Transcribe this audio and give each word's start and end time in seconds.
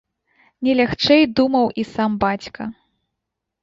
Не 0.67 0.71
лягчэй 0.79 1.21
думаў 1.41 1.65
і 1.83 1.87
сам 1.93 2.11
бацька. 2.29 2.63